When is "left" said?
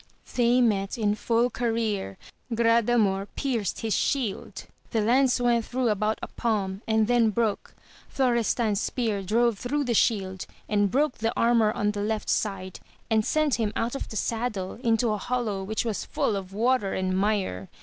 12.01-12.31